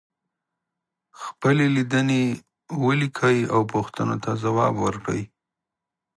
[1.21, 2.23] خپلې لیدنې
[2.85, 5.23] ولیکئ او پوښتنو ته ځواب ورکړئ.